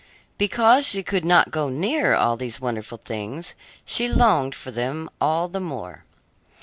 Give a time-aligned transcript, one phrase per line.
[0.39, 3.53] Because she could not go near all these wonderful things,
[3.85, 6.05] she longed for them all the more.